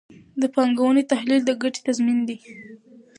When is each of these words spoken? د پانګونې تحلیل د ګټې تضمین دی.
د 0.41 0.43
پانګونې 0.55 1.03
تحلیل 1.11 1.41
د 1.45 1.51
ګټې 1.61 1.81
تضمین 1.87 2.19
دی. 2.27 2.37